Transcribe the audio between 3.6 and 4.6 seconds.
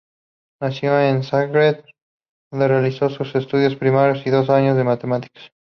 primarios y dos